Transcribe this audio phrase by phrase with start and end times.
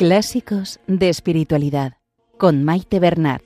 [0.00, 1.98] Clásicos de Espiritualidad
[2.38, 3.42] con Maite Bernat.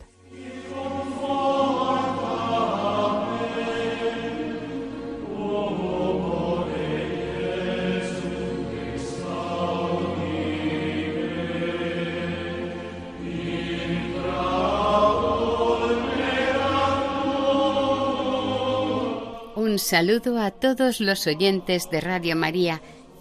[19.57, 22.81] Un saludo a todos los oyentes de Radio María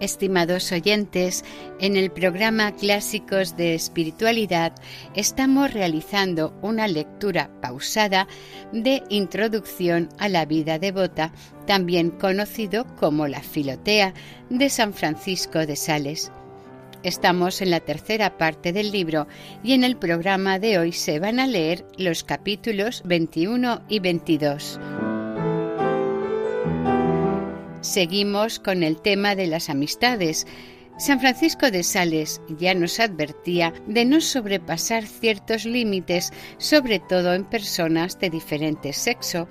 [0.00, 1.44] Estimados oyentes,
[1.80, 4.74] en el programa Clásicos de Espiritualidad
[5.14, 8.26] estamos realizando una lectura pausada
[8.72, 11.32] de Introducción a la vida devota,
[11.66, 14.14] también conocido como la Filotea
[14.50, 16.32] de San Francisco de Sales.
[17.04, 19.28] Estamos en la tercera parte del libro
[19.62, 24.80] y en el programa de hoy se van a leer los capítulos 21 y 22.
[27.84, 30.46] Seguimos con el tema de las amistades.
[30.96, 37.44] San Francisco de Sales ya nos advertía de no sobrepasar ciertos límites, sobre todo en
[37.44, 39.48] personas de diferente sexo,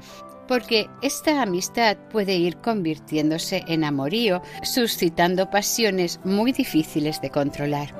[0.47, 7.93] porque esta amistad puede ir convirtiéndose en amorío, suscitando pasiones muy difíciles de controlar.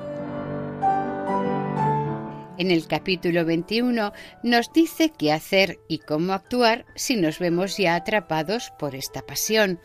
[2.58, 4.12] En el capítulo 21
[4.42, 9.78] nos dice qué hacer y cómo actuar si nos vemos ya atrapados por esta pasión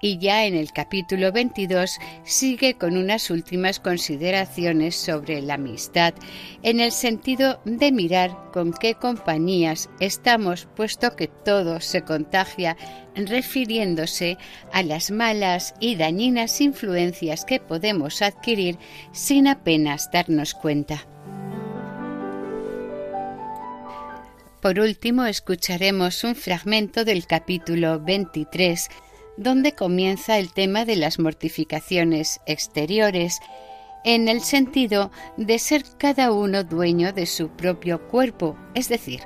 [0.00, 6.14] y ya en el capítulo 22 sigue con unas últimas consideraciones sobre la amistad,
[6.62, 12.76] en el sentido de mirar con qué compañías estamos, puesto que todo se contagia,
[13.14, 14.38] refiriéndose
[14.72, 18.78] a las malas y dañinas influencias que podemos adquirir
[19.12, 21.06] sin apenas darnos cuenta.
[24.60, 28.88] Por último, escucharemos un fragmento del capítulo 23
[29.38, 33.38] donde comienza el tema de las mortificaciones exteriores,
[34.04, 39.20] en el sentido de ser cada uno dueño de su propio cuerpo, es decir,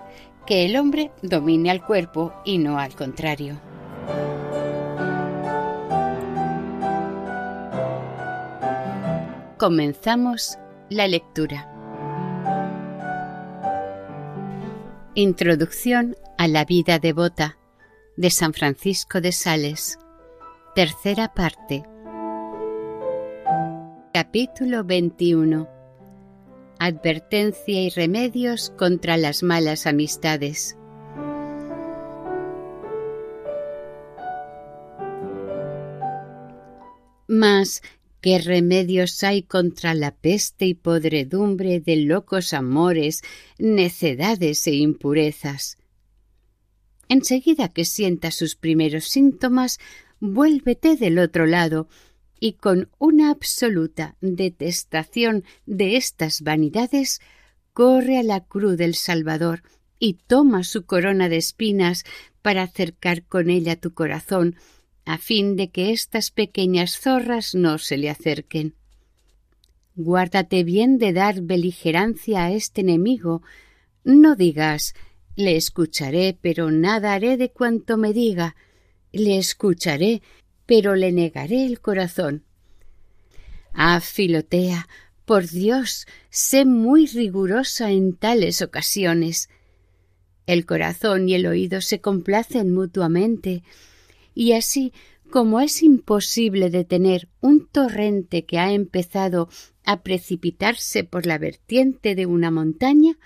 [0.46, 3.58] que el hombre domine al cuerpo y no al contrario.
[9.56, 10.58] Comenzamos
[10.90, 11.68] la lectura.
[15.14, 17.56] Introducción a la vida devota
[18.16, 19.98] de San Francisco de Sales
[20.74, 21.84] Tercera parte.
[24.14, 25.68] Capítulo 21.
[26.78, 30.78] Advertencia y remedios contra las malas amistades.
[37.28, 37.82] Mas,
[38.22, 43.20] ¿qué remedios hay contra la peste y podredumbre de locos amores,
[43.58, 45.76] necedades e impurezas?
[47.10, 49.78] Enseguida que sienta sus primeros síntomas,
[50.22, 51.88] vuélvete del otro lado
[52.38, 57.20] y con una absoluta detestación de estas vanidades,
[57.72, 59.62] corre a la cruz del Salvador
[59.98, 62.04] y toma su corona de espinas
[62.40, 64.54] para acercar con ella tu corazón,
[65.04, 68.76] a fin de que estas pequeñas zorras no se le acerquen.
[69.96, 73.42] Guárdate bien de dar beligerancia a este enemigo.
[74.04, 74.94] No digas
[75.34, 78.54] le escucharé, pero nada haré de cuanto me diga,
[79.12, 80.22] le escucharé,
[80.66, 82.44] pero le negaré el corazón.
[83.74, 84.88] Ah, Filotea,
[85.24, 89.48] por Dios, sé muy rigurosa en tales ocasiones.
[90.46, 93.62] El corazón y el oído se complacen mutuamente,
[94.34, 94.92] y así
[95.30, 99.48] como es imposible detener un torrente que ha empezado
[99.84, 103.18] a precipitarse por la vertiente de una montaña,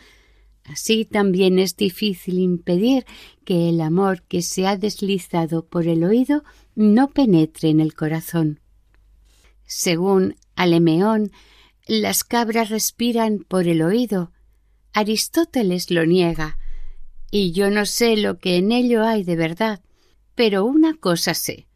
[0.69, 3.07] Así también es difícil impedir
[3.45, 6.43] que el amor que se ha deslizado por el oído
[6.75, 8.61] no penetre en el corazón.
[9.65, 11.31] Según Alemeón,
[11.87, 14.33] las cabras respiran por el oído.
[14.93, 16.59] Aristóteles lo niega,
[17.31, 19.83] y yo no sé lo que en ello hay de verdad,
[20.35, 21.69] pero una cosa sé,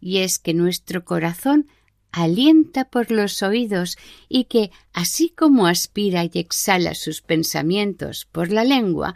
[0.00, 1.68] y es que nuestro corazón
[2.12, 8.64] alienta por los oídos y que, así como aspira y exhala sus pensamientos por la
[8.64, 9.14] lengua,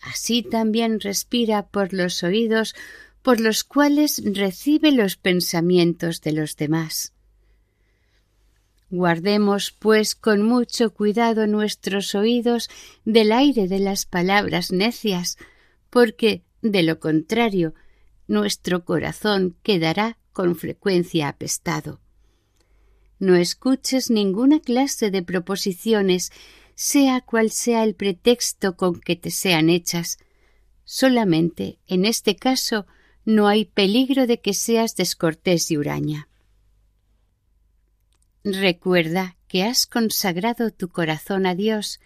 [0.00, 2.74] así también respira por los oídos
[3.22, 7.12] por los cuales recibe los pensamientos de los demás.
[8.90, 12.68] Guardemos, pues, con mucho cuidado nuestros oídos
[13.06, 15.38] del aire de las palabras necias,
[15.88, 17.74] porque, de lo contrario,
[18.26, 22.00] nuestro corazón quedará con frecuencia apestado.
[23.22, 26.32] No escuches ninguna clase de proposiciones,
[26.74, 30.18] sea cual sea el pretexto con que te sean hechas.
[30.84, 32.84] Solamente, en este caso,
[33.24, 36.26] no hay peligro de que seas descortés y huraña.
[38.42, 42.00] Recuerda que has consagrado tu corazón a Dios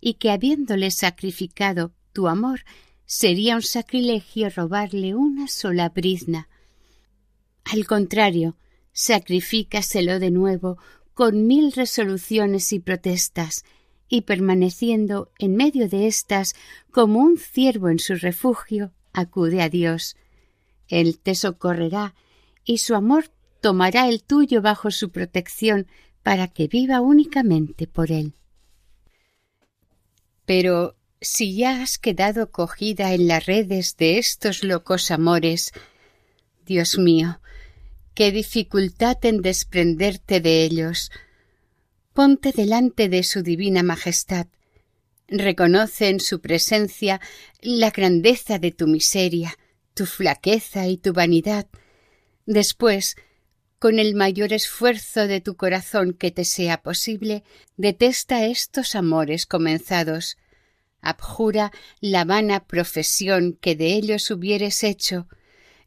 [0.00, 2.60] y que habiéndole sacrificado tu amor,
[3.06, 6.48] sería un sacrilegio robarle una sola brizna.
[7.64, 8.54] Al contrario,
[8.92, 10.78] sacrifícaselo de nuevo
[11.14, 13.64] con mil resoluciones y protestas,
[14.08, 16.54] y permaneciendo en medio de éstas
[16.90, 20.16] como un ciervo en su refugio, acude a Dios.
[20.88, 22.14] Él te socorrerá
[22.64, 25.86] y su amor tomará el tuyo bajo su protección
[26.22, 28.34] para que viva únicamente por él.
[30.44, 35.72] Pero si ya has quedado cogida en las redes de estos locos amores,
[36.64, 37.40] Dios mío,
[38.14, 41.10] qué dificultad en desprenderte de ellos.
[42.12, 44.46] Ponte delante de su divina majestad.
[45.28, 47.20] Reconoce en su presencia
[47.60, 49.56] la grandeza de tu miseria,
[49.94, 51.66] tu flaqueza y tu vanidad.
[52.46, 53.16] Después,
[53.78, 57.44] con el mayor esfuerzo de tu corazón que te sea posible,
[57.76, 60.36] detesta estos amores comenzados.
[61.00, 65.28] Abjura la vana profesión que de ellos hubieres hecho.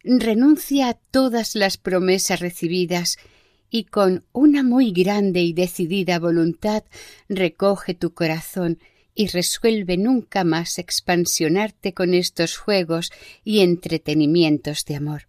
[0.03, 3.17] Renuncia a todas las promesas recibidas
[3.69, 6.83] y con una muy grande y decidida voluntad
[7.29, 8.79] recoge tu corazón
[9.15, 13.11] y resuelve nunca más expansionarte con estos juegos
[13.45, 15.27] y entretenimientos de amor.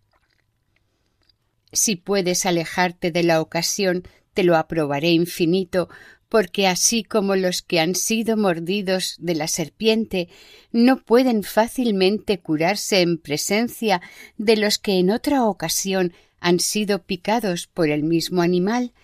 [1.72, 5.88] Si puedes alejarte de la ocasión, te lo aprobaré infinito,
[6.34, 10.28] porque así como los que han sido mordidos de la serpiente
[10.72, 14.02] no pueden fácilmente curarse en presencia
[14.36, 18.94] de los que en otra ocasión han sido picados por el mismo animal,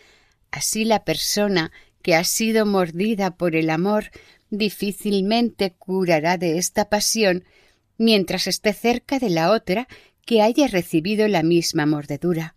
[0.51, 1.71] así la persona
[2.03, 4.11] que ha sido mordida por el amor
[4.51, 7.45] difícilmente curará de esta pasión
[7.97, 9.87] mientras esté cerca de la otra
[10.27, 12.57] que haya recibido la misma mordedura.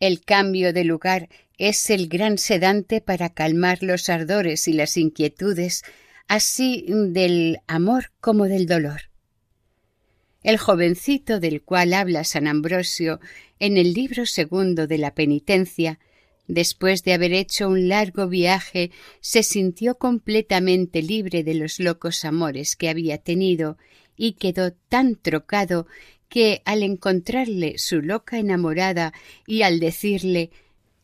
[0.00, 5.82] El cambio de lugar es el gran sedante para calmar los ardores y las inquietudes,
[6.28, 9.02] así del amor como del dolor.
[10.44, 13.18] El jovencito del cual habla San Ambrosio
[13.58, 15.98] en el libro segundo de la penitencia,
[16.46, 22.76] después de haber hecho un largo viaje, se sintió completamente libre de los locos amores
[22.76, 23.78] que había tenido
[24.16, 25.88] y quedó tan trocado
[26.28, 29.12] que al encontrarle su loca enamorada
[29.46, 30.50] y al decirle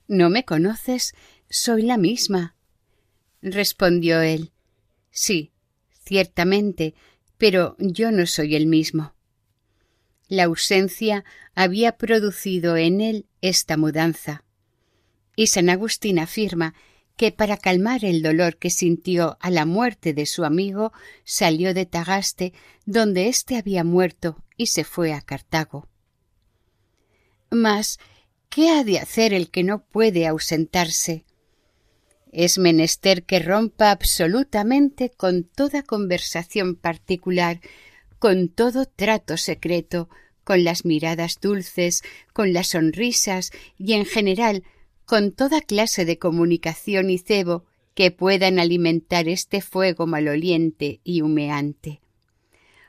[0.06, 1.14] ¿No me conoces?
[1.48, 2.56] Soy la misma.
[3.40, 4.52] respondió él
[5.10, 5.52] Sí,
[6.04, 6.94] ciertamente,
[7.38, 9.14] pero yo no soy el mismo.
[10.28, 14.44] La ausencia había producido en él esta mudanza.
[15.36, 16.74] Y San Agustín afirma
[17.16, 20.92] que para calmar el dolor que sintió a la muerte de su amigo
[21.24, 22.52] salió de Tagaste,
[22.86, 25.88] donde éste había muerto, y se fue a Cartago.
[27.50, 27.98] Mas,
[28.48, 31.24] ¿qué ha de hacer el que no puede ausentarse?
[32.32, 37.60] Es menester que rompa absolutamente con toda conversación particular,
[38.18, 40.08] con todo trato secreto,
[40.42, 42.02] con las miradas dulces,
[42.32, 44.64] con las sonrisas y en general
[45.06, 52.00] con toda clase de comunicación y cebo que puedan alimentar este fuego maloliente y humeante.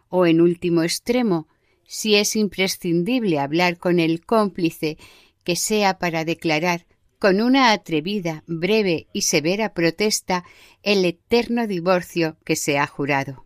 [0.10, 1.48] O en último extremo,
[1.86, 4.98] si es imprescindible hablar con el cómplice,
[5.44, 6.86] que sea para declarar
[7.20, 10.44] con una atrevida, breve y severa protesta
[10.84, 13.46] el eterno divorcio que se ha jurado.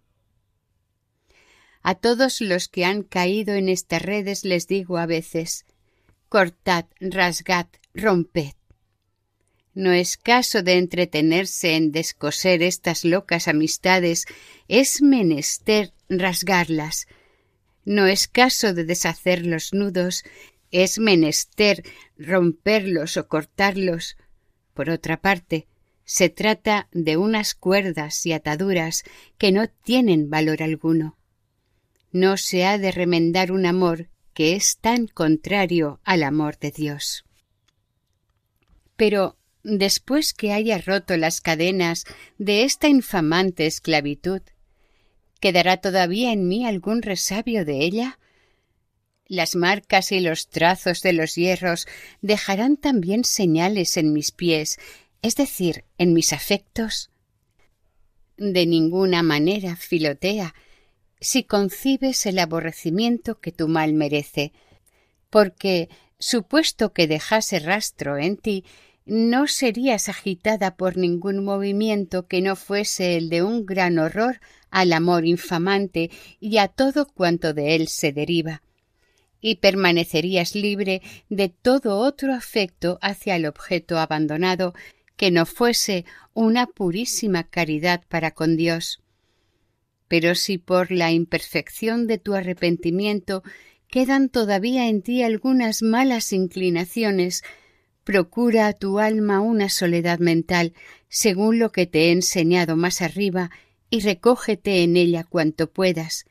[1.81, 5.65] A todos los que han caído en estas redes les digo a veces
[6.29, 8.58] cortad, rasgad, romped.
[9.73, 14.25] No es caso de entretenerse en descoser estas locas amistades,
[14.67, 17.07] es menester rasgarlas.
[17.85, 20.23] No es caso de deshacer los nudos,
[20.71, 21.83] es menester
[22.17, 24.17] romperlos o cortarlos.
[24.73, 25.67] Por otra parte,
[26.03, 29.03] se trata de unas cuerdas y ataduras
[29.37, 31.17] que no tienen valor alguno.
[32.11, 37.25] No se ha de remendar un amor que es tan contrario al amor de Dios.
[38.95, 42.05] Pero después que haya roto las cadenas
[42.37, 44.41] de esta infamante esclavitud,
[45.39, 48.19] ¿quedará todavía en mí algún resabio de ella?
[49.27, 51.87] Las marcas y los trazos de los hierros
[52.21, 54.79] dejarán también señales en mis pies,
[55.21, 57.11] es decir, en mis afectos.
[58.37, 60.55] De ninguna manera, Filotea,
[61.19, 64.53] si concibes el aborrecimiento que tu mal merece,
[65.29, 68.63] porque, supuesto que dejase rastro en ti,
[69.09, 74.39] no serías agitada por ningún movimiento que no fuese el de un gran horror
[74.69, 78.61] al amor infamante y a todo cuanto de él se deriva,
[79.41, 84.73] y permanecerías libre de todo otro afecto hacia el objeto abandonado
[85.17, 89.01] que no fuese una purísima caridad para con Dios.
[90.07, 93.43] Pero si por la imperfección de tu arrepentimiento
[93.89, 97.43] quedan todavía en ti algunas malas inclinaciones,
[98.09, 100.73] procura a tu alma una soledad mental,
[101.09, 103.51] según lo que te he enseñado más arriba,
[103.91, 106.25] y recógete en ella cuanto puedas,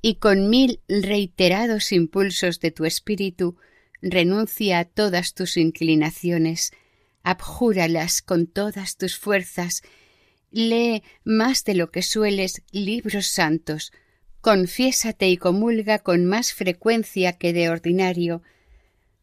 [0.00, 3.56] y con mil reiterados impulsos de tu espíritu
[4.00, 6.72] renuncia a todas tus inclinaciones,
[7.22, 9.82] abjúralas con todas tus fuerzas,
[10.50, 13.92] lee más de lo que sueles libros santos,
[14.40, 18.42] confiésate y comulga con más frecuencia que de ordinario,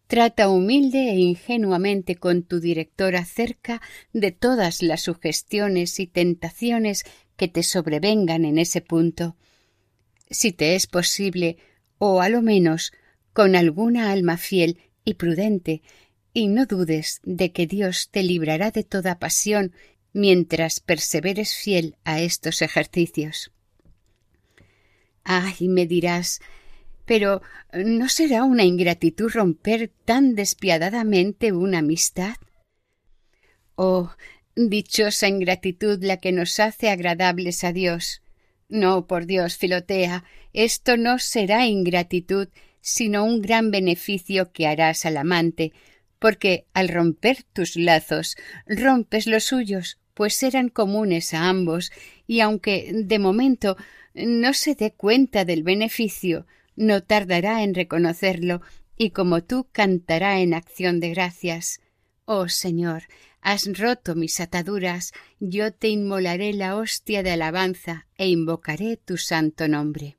[0.10, 3.80] trata humilde e ingenuamente con tu director acerca
[4.12, 7.06] de todas las sugestiones y tentaciones
[7.38, 9.36] que te sobrevengan en ese punto.
[10.28, 11.58] Si te es posible,
[12.00, 12.92] o a lo menos
[13.34, 15.84] con alguna alma fiel y prudente,
[16.34, 19.74] y no dudes de que Dios te librará de toda pasión
[20.12, 23.52] mientras perseveres fiel a estos ejercicios.
[25.24, 26.42] Ay, me dirás,
[27.10, 27.42] pero
[27.74, 32.36] ¿no será una ingratitud romper tan despiadadamente una amistad?
[33.74, 34.12] Oh,
[34.56, 38.22] dichosa ingratitud la que nos hace agradables a Dios.
[38.68, 40.24] No, por Dios, Filotea,
[40.54, 42.50] esto no será ingratitud,
[42.80, 45.74] sino un gran beneficio que harás al amante,
[46.20, 48.38] porque al romper tus lazos
[48.68, 51.92] rompes los suyos, pues eran comunes a ambos,
[52.28, 53.78] y aunque de momento
[54.14, 56.46] no se dé cuenta del beneficio,
[56.80, 58.62] no tardará en reconocerlo,
[58.98, 61.82] y como tú cantará en acción de gracias.
[62.26, 63.04] Oh Señor,
[63.42, 69.68] has roto mis ataduras, yo te inmolaré la hostia de alabanza e invocaré tu santo
[69.68, 70.19] nombre.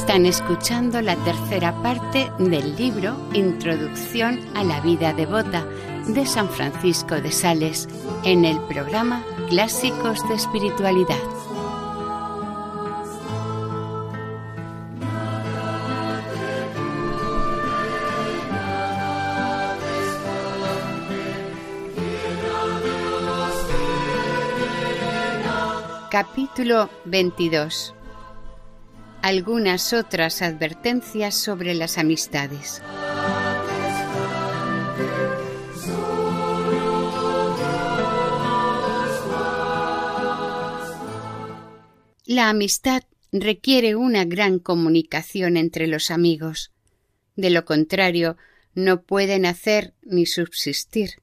[0.00, 5.66] Están escuchando la tercera parte del libro Introducción a la vida devota
[6.06, 7.88] de San Francisco de Sales
[8.22, 11.16] en el programa Clásicos de Espiritualidad.
[26.08, 27.97] Capítulo 22
[29.22, 32.82] algunas otras advertencias sobre las amistades.
[42.24, 46.72] La amistad requiere una gran comunicación entre los amigos.
[47.36, 48.36] De lo contrario,
[48.74, 51.22] no pueden hacer ni subsistir.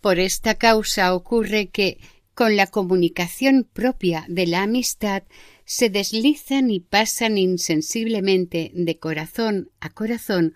[0.00, 1.98] Por esta causa ocurre que,
[2.36, 5.22] con la comunicación propia de la amistad,
[5.64, 10.54] se deslizan y pasan insensiblemente de corazón a corazón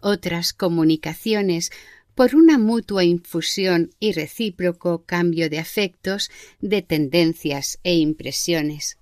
[0.00, 1.70] otras comunicaciones
[2.16, 8.98] por una mutua infusión y recíproco cambio de afectos, de tendencias e impresiones.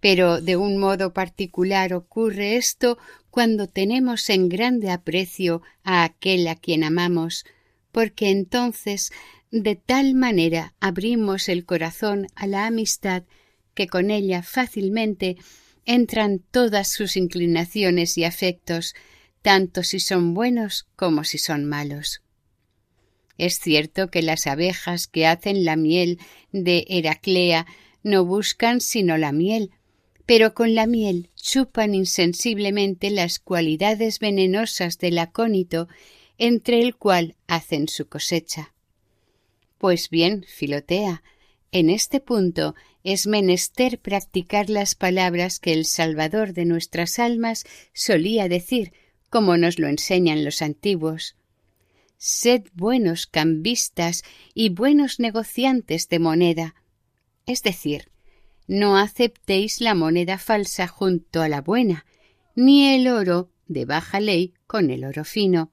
[0.00, 2.98] Pero de un modo particular ocurre esto
[3.30, 7.46] cuando tenemos en grande aprecio a aquel a quien amamos,
[7.92, 9.10] porque entonces
[9.62, 13.22] de tal manera abrimos el corazón a la amistad
[13.74, 15.36] que con ella fácilmente
[15.84, 18.96] entran todas sus inclinaciones y afectos,
[19.42, 22.22] tanto si son buenos como si son malos.
[23.38, 26.18] Es cierto que las abejas que hacen la miel
[26.50, 27.64] de Heraclea
[28.02, 29.70] no buscan sino la miel,
[30.26, 35.86] pero con la miel chupan insensiblemente las cualidades venenosas del acónito
[36.38, 38.73] entre el cual hacen su cosecha.
[39.84, 41.22] Pues bien, Filotea,
[41.70, 48.48] en este punto es menester practicar las palabras que el Salvador de nuestras almas solía
[48.48, 48.94] decir,
[49.28, 51.36] como nos lo enseñan los antiguos.
[52.16, 54.22] Sed buenos cambistas
[54.54, 56.76] y buenos negociantes de moneda.
[57.44, 58.08] Es decir,
[58.66, 62.06] no aceptéis la moneda falsa junto a la buena,
[62.54, 65.72] ni el oro de baja ley con el oro fino.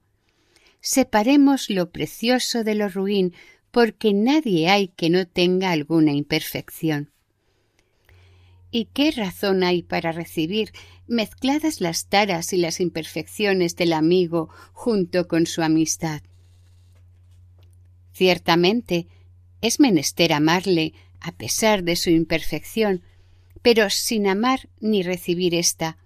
[0.82, 3.32] separemos lo precioso de lo ruin,
[3.72, 7.10] porque nadie hay que no tenga alguna imperfección.
[8.70, 10.72] ¿Y qué razón hay para recibir
[11.06, 16.22] mezcladas las taras y las imperfecciones del amigo junto con su amistad?
[18.12, 19.08] Ciertamente,
[19.62, 23.02] es menester amarle a pesar de su imperfección,
[23.62, 25.96] pero sin amar ni recibir ésta,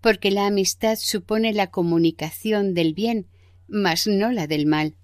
[0.00, 3.26] porque la amistad supone la comunicación del bien,
[3.66, 4.94] mas no la del mal.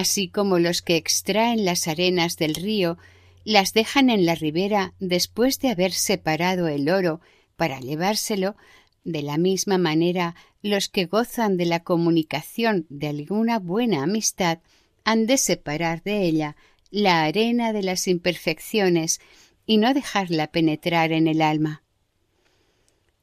[0.00, 2.96] Así como los que extraen las arenas del río
[3.44, 7.20] las dejan en la ribera después de haber separado el oro
[7.56, 8.56] para llevárselo,
[9.04, 14.60] de la misma manera los que gozan de la comunicación de alguna buena amistad
[15.04, 16.56] han de separar de ella
[16.90, 19.20] la arena de las imperfecciones
[19.66, 21.82] y no dejarla penetrar en el alma.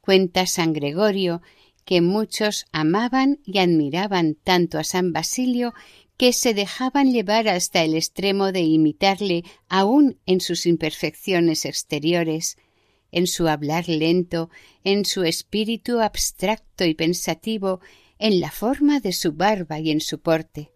[0.00, 1.42] Cuenta San Gregorio
[1.84, 5.74] que muchos amaban y admiraban tanto a San Basilio
[6.18, 12.58] que se dejaban llevar hasta el extremo de imitarle aun en sus imperfecciones exteriores,
[13.12, 14.50] en su hablar lento,
[14.84, 17.80] en su espíritu abstracto y pensativo,
[18.18, 20.72] en la forma de su barba y en su porte.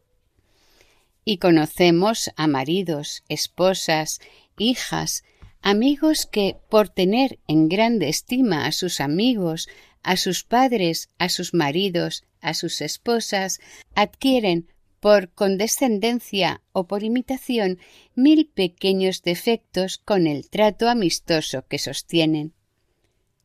[1.24, 4.20] Y conocemos a maridos, esposas,
[4.58, 5.24] hijas,
[5.60, 9.68] amigos que, por tener en grande estima a sus amigos,
[10.04, 13.60] a sus padres, a sus maridos, a sus esposas,
[13.94, 14.71] adquieren
[15.02, 17.80] por condescendencia o por imitación
[18.14, 22.52] mil pequeños defectos con el trato amistoso que sostienen.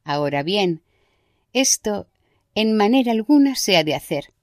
[0.04, 0.84] Ahora bien,
[1.54, 2.06] esto
[2.54, 4.34] en manera alguna se ha de hacer,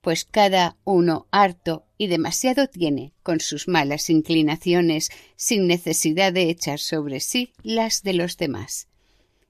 [0.00, 6.78] pues cada uno harto y demasiado tiene con sus malas inclinaciones sin necesidad de echar
[6.78, 8.88] sobre sí las de los demás.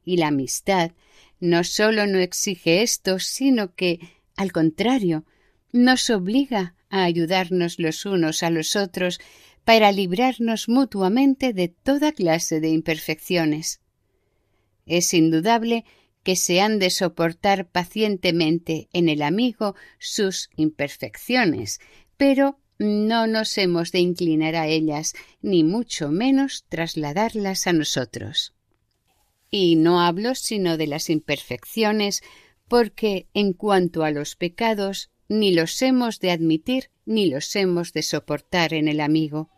[0.04, 0.90] Y la amistad
[1.38, 4.00] no sólo no exige esto, sino que,
[4.34, 5.24] al contrario,
[5.70, 9.18] nos obliga a ayudarnos los unos a los otros
[9.64, 13.80] para librarnos mutuamente de toda clase de imperfecciones.
[14.86, 15.84] Es indudable
[16.22, 21.80] que se han de soportar pacientemente en el amigo sus imperfecciones,
[22.16, 28.54] pero no nos hemos de inclinar a ellas, ni mucho menos trasladarlas a nosotros.
[29.50, 32.22] Y no hablo sino de las imperfecciones,
[32.68, 38.02] porque en cuanto a los pecados, ni los hemos de admitir ni los hemos de
[38.02, 39.50] soportar en el amigo.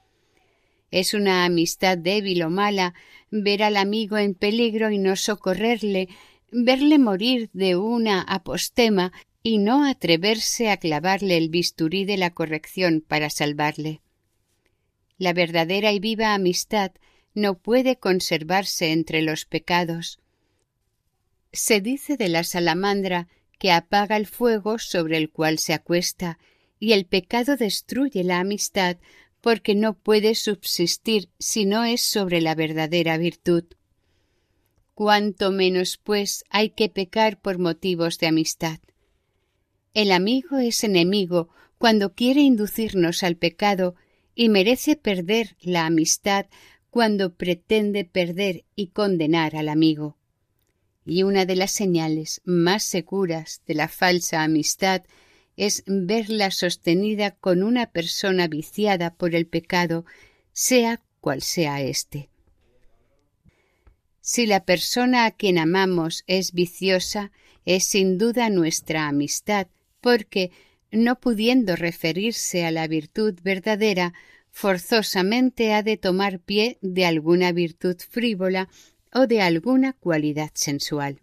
[0.90, 2.94] Es una amistad débil o mala
[3.30, 6.08] ver al amigo en peligro y no socorrerle,
[6.52, 13.04] verle morir de una apostema y no atreverse a clavarle el bisturí de la corrección
[13.06, 14.00] para salvarle.
[15.18, 16.92] La verdadera y viva amistad
[17.34, 20.20] no puede conservarse entre los pecados.
[21.52, 23.28] Se dice de la salamandra
[23.64, 26.38] que apaga el fuego sobre el cual se acuesta,
[26.78, 28.98] y el pecado destruye la amistad
[29.40, 33.64] porque no puede subsistir si no es sobre la verdadera virtud.
[34.92, 38.80] Cuanto menos, pues, hay que pecar por motivos de amistad.
[39.94, 41.48] El amigo es enemigo
[41.78, 43.94] cuando quiere inducirnos al pecado
[44.34, 46.48] y merece perder la amistad
[46.90, 50.18] cuando pretende perder y condenar al amigo.
[51.04, 55.02] Y una de las señales más seguras de la falsa amistad
[55.56, 60.04] es verla sostenida con una persona viciada por el pecado,
[60.52, 62.28] sea cual sea éste.
[64.20, 67.30] Si la persona a quien amamos es viciosa,
[67.66, 69.68] es sin duda nuestra amistad,
[70.00, 70.50] porque,
[70.90, 74.14] no pudiendo referirse a la virtud verdadera,
[74.50, 78.68] forzosamente ha de tomar pie de alguna virtud frívola
[79.14, 81.20] o de alguna cualidad sensual.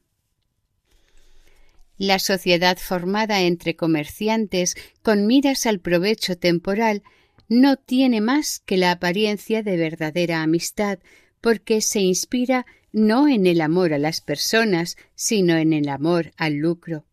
[1.97, 7.04] La sociedad formada entre comerciantes con miras al provecho temporal
[7.47, 10.99] no tiene más que la apariencia de verdadera amistad,
[11.41, 16.56] porque se inspira no en el amor a las personas, sino en el amor al
[16.56, 17.06] lucro.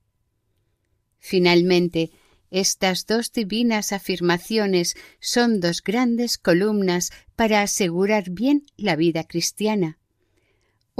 [1.18, 2.10] Finalmente,
[2.50, 9.97] estas dos divinas afirmaciones son dos grandes columnas para asegurar bien la vida cristiana.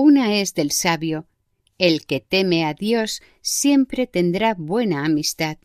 [0.01, 1.27] Una es del sabio,
[1.77, 5.59] el que teme a Dios siempre tendrá buena amistad.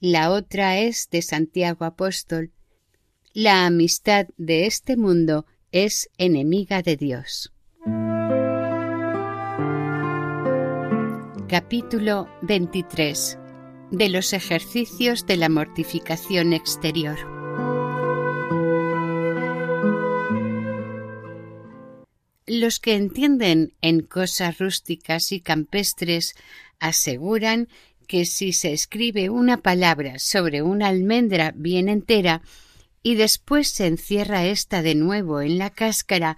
[0.00, 2.52] La otra es de Santiago Apóstol,
[3.34, 7.52] la amistad de este mundo es enemiga de Dios.
[11.46, 13.38] Capítulo 23
[13.90, 17.41] de los ejercicios de la mortificación exterior.
[22.46, 26.34] Los que entienden en cosas rústicas y campestres
[26.80, 27.68] aseguran
[28.08, 32.42] que si se escribe una palabra sobre una almendra bien entera
[33.02, 36.36] y después se encierra ésta de nuevo en la cáscara,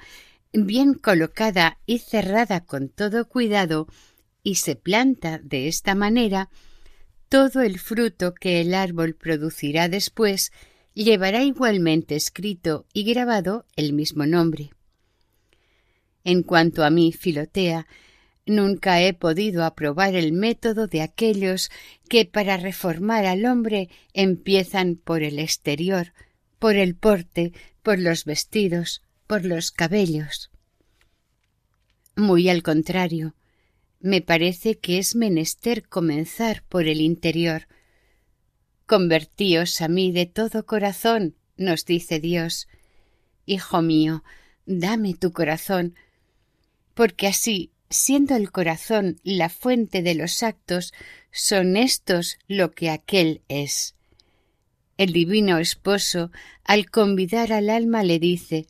[0.52, 3.88] bien colocada y cerrada con todo cuidado,
[4.42, 6.50] y se planta de esta manera,
[7.30, 10.52] todo el fruto que el árbol producirá después
[10.92, 14.70] llevará igualmente escrito y grabado el mismo nombre.
[16.24, 17.86] En cuanto a mí, Filotea,
[18.46, 21.70] nunca he podido aprobar el método de aquellos
[22.08, 26.14] que para reformar al hombre empiezan por el exterior,
[26.58, 30.50] por el porte, por los vestidos, por los cabellos.
[32.16, 33.34] Muy al contrario,
[34.00, 37.68] me parece que es menester comenzar por el interior.
[38.86, 42.68] Convertíos a mí de todo corazón, nos dice Dios.
[43.46, 44.22] Hijo mío,
[44.66, 45.94] dame tu corazón,
[46.94, 50.92] porque así, siendo el corazón la fuente de los actos,
[51.30, 53.94] son estos lo que aquel es.
[54.96, 56.30] El divino esposo,
[56.64, 58.66] al convidar al alma, le dice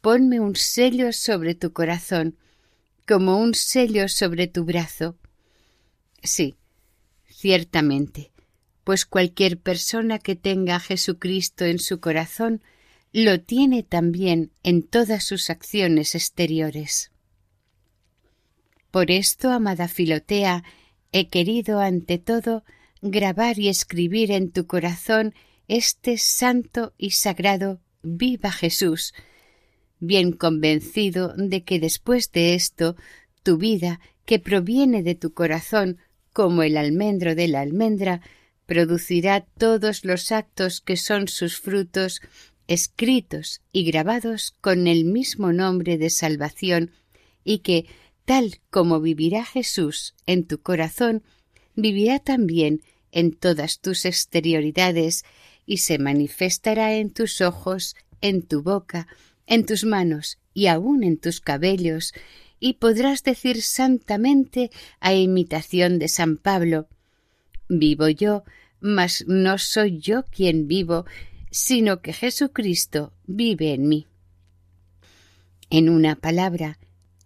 [0.00, 2.36] Ponme un sello sobre tu corazón,
[3.06, 5.16] como un sello sobre tu brazo.
[6.22, 6.56] Sí,
[7.28, 8.32] ciertamente,
[8.82, 12.62] pues cualquier persona que tenga a Jesucristo en su corazón
[13.12, 17.11] lo tiene también en todas sus acciones exteriores.
[18.92, 20.64] Por esto, amada Filotea,
[21.12, 22.62] he querido ante todo
[23.00, 25.34] grabar y escribir en tu corazón
[25.66, 29.14] este santo y sagrado Viva Jesús,
[29.98, 32.94] bien convencido de que después de esto
[33.42, 35.96] tu vida, que proviene de tu corazón
[36.34, 38.20] como el almendro de la almendra,
[38.66, 42.20] producirá todos los actos que son sus frutos,
[42.68, 46.90] escritos y grabados con el mismo nombre de salvación,
[47.42, 47.86] y que,
[48.24, 51.22] tal como vivirá Jesús en tu corazón,
[51.74, 55.24] vivirá también en todas tus exterioridades
[55.66, 59.06] y se manifestará en tus ojos, en tu boca,
[59.46, 62.12] en tus manos y aun en tus cabellos,
[62.60, 66.88] y podrás decir santamente a imitación de San Pablo
[67.68, 68.44] Vivo yo,
[68.80, 71.06] mas no soy yo quien vivo,
[71.50, 74.06] sino que Jesucristo vive en mí.
[75.70, 76.78] En una palabra,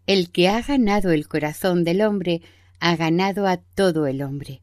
[0.06, 2.42] el que ha ganado el corazón del hombre
[2.78, 4.62] ha ganado a todo el hombre.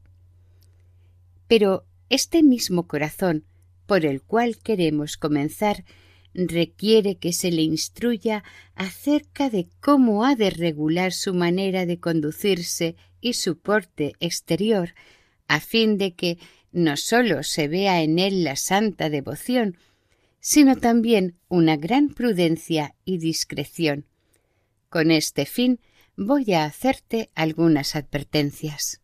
[1.48, 3.44] Pero este mismo corazón,
[3.86, 5.84] por el cual queremos comenzar,
[6.34, 8.42] requiere que se le instruya
[8.74, 14.94] acerca de cómo ha de regular su manera de conducirse y su porte exterior,
[15.46, 16.38] a fin de que
[16.72, 19.76] no sólo se vea en él la santa devoción,
[20.40, 24.06] sino también una gran prudencia y discreción.
[24.94, 25.80] Con este fin
[26.16, 29.00] voy a hacerte algunas advertencias.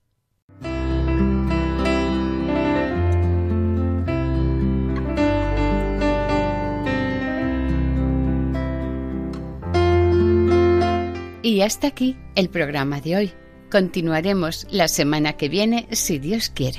[11.43, 13.33] Y hasta aquí el programa de hoy.
[13.69, 16.79] Continuaremos la semana que viene si Dios quiere.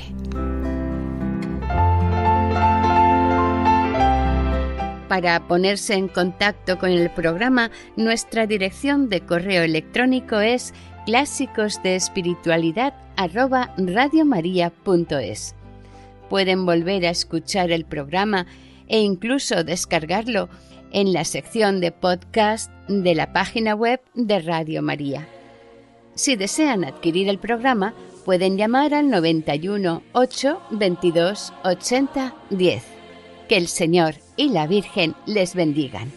[5.12, 10.74] Para ponerse en contacto con el programa, nuestra dirección de correo electrónico es
[11.06, 11.84] clásicos
[16.30, 18.48] Pueden volver a escuchar el programa
[18.88, 20.48] e incluso descargarlo
[20.94, 25.28] en la sección de podcast de la página web de Radio María.
[26.16, 27.94] Si desean adquirir el programa,
[28.24, 32.84] pueden llamar al 91 8 22 80 10.
[33.50, 36.12] Que el Señor y la Virgen les bendigan.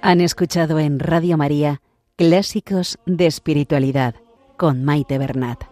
[0.00, 1.82] Han escuchado en Radio María
[2.16, 4.14] Clásicos de Espiritualidad
[4.56, 5.69] con Maite Bernat.